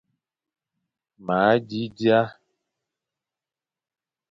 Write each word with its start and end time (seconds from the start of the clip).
Ma 1.25 1.39
zi 1.67 1.83
dia. 1.97 2.19